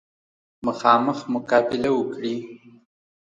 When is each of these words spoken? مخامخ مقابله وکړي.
مخامخ 0.65 1.19
مقابله 1.33 1.89
وکړي. 1.95 2.35